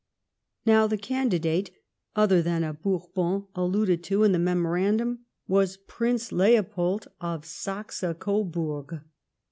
ISfow, 0.65 0.89
the 0.89 0.97
candidate 0.97 1.69
other 2.15 2.41
than 2.41 2.63
a 2.63 2.73
Bourbon 2.73 3.45
alluded 3.53 4.03
to 4.05 4.23
in 4.23 4.31
the 4.31 4.39
memorandum 4.39 5.27
was 5.47 5.77
Prince 5.77 6.31
Leopold 6.31 7.07
of 7.19 7.45
Saxe 7.45 8.03
Goburg. 8.17 9.01